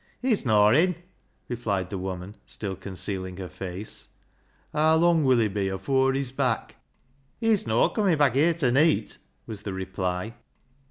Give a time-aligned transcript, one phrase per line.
[0.27, 0.95] "He's nor in,"
[1.47, 4.07] replied the woman, still con cealing her face."
[4.73, 6.77] Haa lung will he be afoor he's back?""
[7.39, 10.33] He's noa comin' back here ta neet," was the reply.